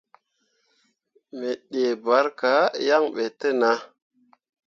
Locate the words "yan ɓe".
2.87-3.23